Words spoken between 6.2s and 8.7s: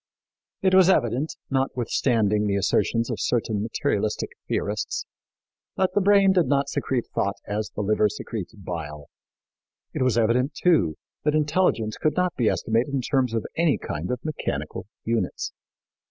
did not secrete thought as the liver secretes